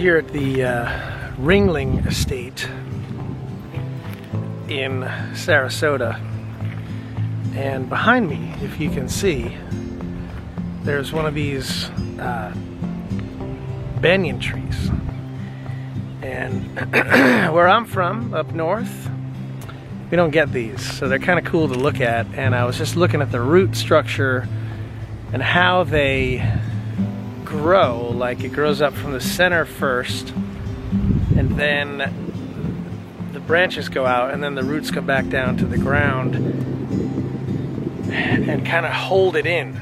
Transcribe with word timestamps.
here 0.00 0.16
at 0.16 0.28
the 0.28 0.64
uh, 0.64 0.88
Ringling 1.36 2.06
Estate 2.06 2.64
in 4.66 5.02
Sarasota. 5.34 6.18
And 7.54 7.86
behind 7.86 8.30
me, 8.30 8.54
if 8.62 8.80
you 8.80 8.88
can 8.88 9.10
see, 9.10 9.54
there's 10.84 11.12
one 11.12 11.26
of 11.26 11.34
these 11.34 11.90
uh, 12.18 12.54
banyan 14.00 14.40
trees. 14.40 14.90
And 16.22 16.64
where 17.52 17.68
I'm 17.68 17.84
from, 17.84 18.32
up 18.32 18.52
north, 18.52 19.10
we 20.10 20.16
don't 20.16 20.30
get 20.30 20.50
these. 20.50 20.80
So 20.96 21.10
they're 21.10 21.18
kind 21.18 21.38
of 21.38 21.44
cool 21.44 21.68
to 21.68 21.74
look 21.74 22.00
at. 22.00 22.24
And 22.32 22.54
I 22.54 22.64
was 22.64 22.78
just 22.78 22.96
looking 22.96 23.20
at 23.20 23.30
the 23.30 23.40
root 23.42 23.76
structure 23.76 24.48
and 25.34 25.42
how 25.42 25.84
they 25.84 26.38
grow. 27.50 28.10
Like 28.10 28.44
it 28.44 28.50
grows 28.50 28.80
up 28.80 28.94
from 28.94 29.12
the 29.12 29.20
center 29.20 29.64
first, 29.66 30.30
and 31.36 31.58
then 31.58 31.98
the 33.32 33.40
branches 33.40 33.88
go 33.88 34.06
out, 34.06 34.32
and 34.32 34.42
then 34.42 34.54
the 34.54 34.62
roots 34.62 34.90
come 34.90 35.04
back 35.04 35.28
down 35.28 35.56
to 35.58 35.66
the 35.66 35.76
ground 35.76 36.36
and 38.12 38.64
kind 38.64 38.86
of 38.86 38.92
hold 38.92 39.36
it 39.36 39.46
in. 39.46 39.78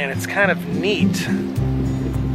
And 0.00 0.10
it's 0.10 0.26
kind 0.26 0.50
of 0.50 0.66
neat 0.66 1.12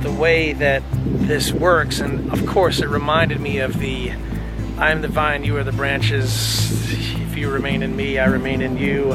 the 0.04 0.12
way 0.12 0.54
that 0.54 0.84
this 1.04 1.52
works. 1.52 2.00
And 2.00 2.32
of 2.32 2.46
course, 2.46 2.80
it 2.80 2.88
reminded 2.88 3.40
me 3.40 3.58
of 3.58 3.80
the 3.80 4.12
I'm 4.78 5.02
the 5.02 5.08
vine, 5.08 5.44
you 5.44 5.58
are 5.58 5.64
the 5.64 5.72
branches. 5.72 6.94
If 7.22 7.36
you 7.36 7.50
remain 7.50 7.82
in 7.82 7.96
me, 7.96 8.20
I 8.20 8.26
remain 8.26 8.62
in 8.62 8.78
you. 8.78 9.14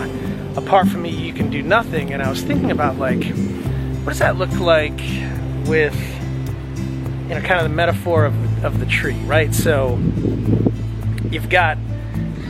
Apart 0.56 0.88
from 0.88 1.02
me, 1.02 1.10
you 1.10 1.32
can 1.32 1.48
do 1.48 1.62
nothing. 1.62 2.12
And 2.12 2.20
I 2.22 2.28
was 2.28 2.42
thinking 2.42 2.72
about 2.72 2.98
like, 2.98 3.22
what 4.02 4.10
does 4.10 4.18
that 4.18 4.36
look 4.36 4.52
like 4.58 4.98
with, 5.66 5.94
you 7.28 7.34
know, 7.34 7.42
kind 7.42 7.60
of 7.60 7.62
the 7.62 7.76
metaphor 7.76 8.24
of, 8.24 8.64
of 8.64 8.80
the 8.80 8.86
tree, 8.86 9.18
right? 9.26 9.54
So 9.54 9.96
you've 11.30 11.50
got, 11.50 11.78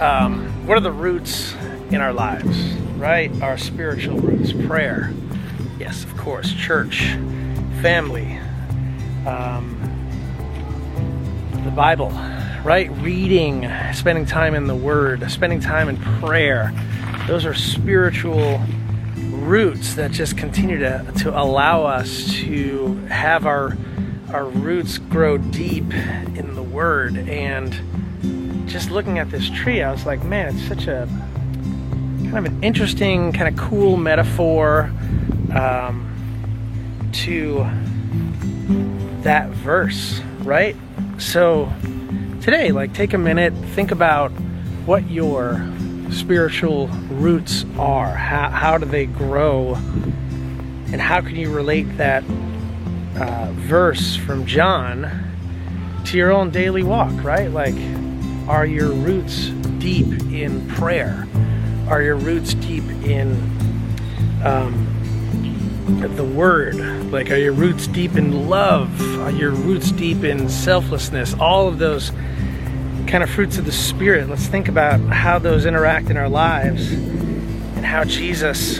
um, 0.00 0.66
what 0.66 0.78
are 0.78 0.82
the 0.82 0.92
roots 0.92 1.54
in 1.90 2.00
our 2.00 2.14
lives, 2.14 2.56
right? 2.96 3.30
Our 3.42 3.58
spiritual 3.58 4.18
roots, 4.18 4.52
prayer 4.66 5.12
Yes, 5.80 6.04
of 6.04 6.14
course, 6.18 6.52
church, 6.52 7.14
family, 7.80 8.38
um, 9.26 9.80
the 11.64 11.70
Bible, 11.70 12.10
right? 12.62 12.90
Reading, 12.98 13.66
spending 13.94 14.26
time 14.26 14.54
in 14.54 14.66
the 14.66 14.74
Word, 14.74 15.28
spending 15.30 15.58
time 15.58 15.88
in 15.88 15.96
prayer. 16.20 16.70
Those 17.26 17.46
are 17.46 17.54
spiritual 17.54 18.60
roots 19.30 19.94
that 19.94 20.10
just 20.10 20.36
continue 20.36 20.78
to, 20.80 21.10
to 21.20 21.30
allow 21.30 21.84
us 21.84 22.30
to 22.34 22.96
have 23.06 23.46
our 23.46 23.74
our 24.34 24.44
roots 24.44 24.98
grow 24.98 25.38
deep 25.38 25.94
in 25.94 26.54
the 26.56 26.62
Word. 26.62 27.16
And 27.16 28.68
just 28.68 28.90
looking 28.90 29.18
at 29.18 29.30
this 29.30 29.48
tree, 29.48 29.82
I 29.82 29.90
was 29.90 30.04
like, 30.04 30.22
man, 30.24 30.54
it's 30.54 30.68
such 30.68 30.88
a 30.88 31.08
kind 32.24 32.36
of 32.36 32.44
an 32.44 32.62
interesting, 32.62 33.32
kind 33.32 33.48
of 33.48 33.58
cool 33.58 33.96
metaphor 33.96 34.92
um, 35.54 37.10
to 37.12 37.66
that 39.22 39.48
verse, 39.50 40.20
right? 40.40 40.76
So 41.18 41.72
today, 42.40 42.72
like, 42.72 42.94
take 42.94 43.12
a 43.12 43.18
minute, 43.18 43.52
think 43.74 43.90
about 43.90 44.30
what 44.86 45.10
your 45.10 45.66
spiritual 46.10 46.88
roots 47.08 47.64
are. 47.78 48.14
How, 48.14 48.48
how 48.50 48.78
do 48.78 48.86
they 48.86 49.06
grow? 49.06 49.74
And 50.92 51.00
how 51.00 51.20
can 51.20 51.36
you 51.36 51.52
relate 51.52 51.84
that 51.98 52.24
uh, 53.16 53.52
verse 53.52 54.16
from 54.16 54.46
John 54.46 55.26
to 56.06 56.16
your 56.16 56.32
own 56.32 56.50
daily 56.50 56.82
walk, 56.82 57.12
right? 57.22 57.50
Like, 57.50 57.76
are 58.48 58.66
your 58.66 58.88
roots 58.88 59.48
deep 59.78 60.08
in 60.32 60.66
prayer? 60.68 61.28
Are 61.88 62.02
your 62.02 62.16
roots 62.16 62.54
deep 62.54 62.84
in 63.04 63.32
um, 64.44 64.86
the 65.98 66.24
word? 66.24 66.76
Like, 67.10 67.30
are 67.30 67.36
your 67.36 67.52
roots 67.52 67.86
deep 67.86 68.16
in 68.16 68.48
love? 68.48 69.00
Are 69.20 69.30
your 69.30 69.50
roots 69.50 69.90
deep 69.90 70.24
in 70.24 70.48
selflessness? 70.48 71.34
All 71.34 71.68
of 71.68 71.78
those 71.78 72.10
kind 73.06 73.22
of 73.22 73.30
fruits 73.30 73.58
of 73.58 73.64
the 73.64 73.72
Spirit. 73.72 74.28
Let's 74.28 74.46
think 74.46 74.68
about 74.68 75.00
how 75.00 75.38
those 75.38 75.66
interact 75.66 76.10
in 76.10 76.16
our 76.16 76.28
lives 76.28 76.92
and 76.92 77.84
how 77.84 78.04
Jesus 78.04 78.78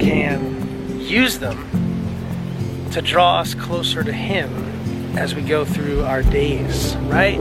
can 0.00 1.00
use 1.00 1.38
them 1.38 1.68
to 2.92 3.02
draw 3.02 3.40
us 3.40 3.54
closer 3.54 4.02
to 4.02 4.12
Him 4.12 5.18
as 5.18 5.34
we 5.34 5.42
go 5.42 5.64
through 5.64 6.04
our 6.04 6.22
days, 6.22 6.96
right? 6.96 7.38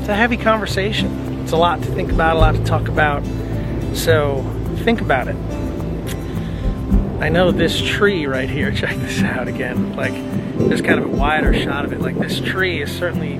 It's 0.00 0.08
a 0.08 0.14
heavy 0.14 0.36
conversation. 0.36 1.40
It's 1.42 1.52
a 1.52 1.56
lot 1.56 1.82
to 1.82 1.88
think 1.92 2.10
about, 2.10 2.36
a 2.36 2.38
lot 2.38 2.54
to 2.54 2.64
talk 2.64 2.88
about. 2.88 3.22
So 3.94 4.42
think 4.84 5.00
about 5.00 5.28
it. 5.28 5.36
I 7.22 7.28
know 7.28 7.52
this 7.52 7.80
tree 7.80 8.26
right 8.26 8.50
here, 8.50 8.72
check 8.74 8.96
this 8.96 9.22
out 9.22 9.46
again, 9.46 9.94
like 9.94 10.12
there's 10.58 10.82
kind 10.82 10.98
of 10.98 11.06
a 11.06 11.16
wider 11.16 11.54
shot 11.54 11.84
of 11.84 11.92
it. 11.92 12.00
Like 12.00 12.18
this 12.18 12.40
tree 12.40 12.82
is 12.82 12.90
certainly 12.90 13.38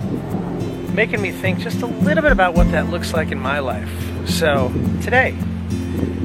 making 0.94 1.20
me 1.20 1.32
think 1.32 1.58
just 1.58 1.82
a 1.82 1.86
little 1.86 2.22
bit 2.22 2.30
about 2.30 2.54
what 2.54 2.70
that 2.70 2.90
looks 2.90 3.12
like 3.12 3.32
in 3.32 3.40
my 3.40 3.58
life. 3.58 3.90
So 4.24 4.72
today, 5.02 5.36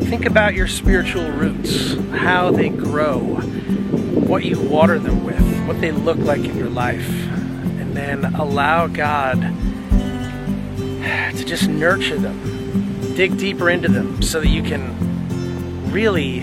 think 0.02 0.28
about 0.28 0.54
your 0.54 0.68
spiritual 0.68 1.32
roots, 1.32 1.96
how 2.12 2.52
they 2.52 2.70
grow, 2.70 3.22
what 3.22 4.46
you 4.46 4.62
water 4.62 5.00
them 5.00 5.24
with, 5.24 5.66
what 5.66 5.82
they 5.82 5.92
look 5.92 6.20
like 6.20 6.42
in 6.42 6.56
your 6.56 6.70
life, 6.70 7.10
and 7.10 7.98
then 7.98 8.36
allow 8.36 8.86
God 8.86 9.42
to 11.02 11.44
just 11.44 11.68
nurture 11.68 12.20
them, 12.20 13.16
dig 13.16 13.36
deeper 13.40 13.68
into 13.68 13.88
them 13.88 14.22
so 14.22 14.40
that 14.42 14.50
you 14.50 14.62
can 14.62 15.92
really 15.92 16.42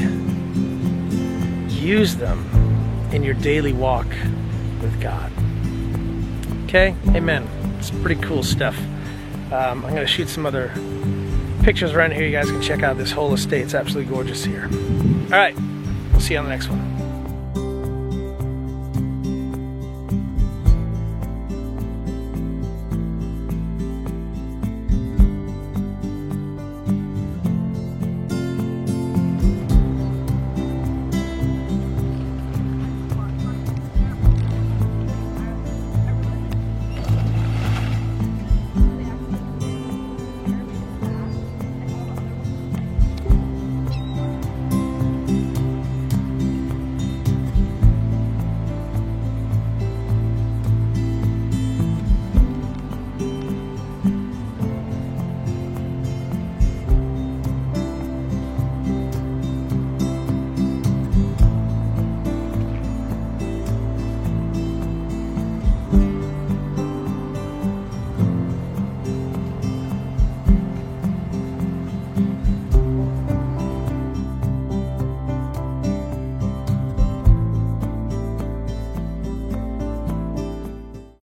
use 1.85 2.17
them 2.17 2.49
in 3.13 3.23
your 3.23 3.35
daily 3.35 3.73
walk 3.73 4.07
with 4.81 5.01
God. 5.01 5.31
Okay? 6.65 6.95
Amen. 7.09 7.47
It's 7.79 7.91
pretty 7.91 8.21
cool 8.23 8.43
stuff. 8.43 8.77
Um, 9.53 9.85
I'm 9.85 9.91
going 9.91 9.97
to 9.97 10.07
shoot 10.07 10.29
some 10.29 10.47
other 10.47 10.73
pictures 11.63 11.93
around 11.93 12.13
here. 12.13 12.25
You 12.25 12.33
guys 12.33 12.51
can 12.51 12.63
check 12.63 12.83
out 12.83 12.97
this 12.99 13.13
whole 13.13 13.33
estate. 13.35 13.63
It's 13.63 13.75
absolutely 13.75 14.13
gorgeous 14.13 14.45
here. 14.45 14.65
All 14.65 15.31
right. 15.31 15.55
We'll 16.11 16.21
see 16.21 16.35
you 16.35 16.41
on 16.41 16.45
the 16.45 16.51
next 16.51 16.69
one. 16.69 16.94